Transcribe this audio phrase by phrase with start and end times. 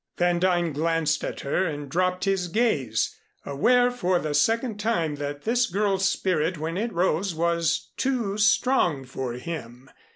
[0.17, 3.15] Van Duyn glanced at her and dropped his gaze,
[3.45, 9.05] aware for the second time that this girl's spirit when it rose was too strong
[9.05, 9.91] for him.